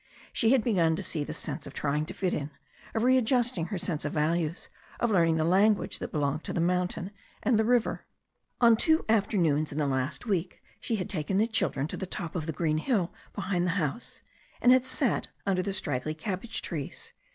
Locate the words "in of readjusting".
2.33-3.65